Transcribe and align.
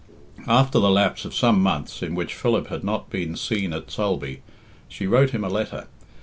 After 0.47 0.79
the 0.79 0.89
lapse 0.89 1.25
of 1.25 1.35
some 1.35 1.61
months, 1.61 2.01
in 2.01 2.15
which 2.15 2.33
Philip 2.33 2.69
had 2.69 2.83
not 2.83 3.11
been 3.11 3.35
seen 3.35 3.71
at 3.71 3.91
Sulby, 3.91 4.41
she 4.89 5.05
wrote 5.05 5.29
him 5.29 5.43
a 5.43 5.47
letter. 5.47 5.85